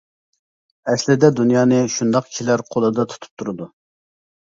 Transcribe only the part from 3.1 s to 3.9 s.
تۇتۇپ تۇرىدۇ.